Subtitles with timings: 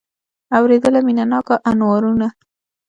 [0.57, 2.27] اورېدله مینه ناکه انوارونه